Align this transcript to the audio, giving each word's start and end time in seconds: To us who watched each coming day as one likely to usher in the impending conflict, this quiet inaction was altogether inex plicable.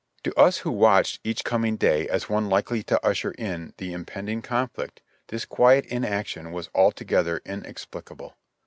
To 0.23 0.33
us 0.33 0.57
who 0.57 0.71
watched 0.71 1.19
each 1.23 1.43
coming 1.43 1.75
day 1.77 2.09
as 2.09 2.27
one 2.27 2.49
likely 2.49 2.81
to 2.81 2.99
usher 3.05 3.33
in 3.37 3.75
the 3.77 3.93
impending 3.93 4.41
conflict, 4.41 5.03
this 5.27 5.45
quiet 5.45 5.85
inaction 5.85 6.51
was 6.51 6.71
altogether 6.73 7.39
inex 7.41 7.85
plicable. 7.85 8.33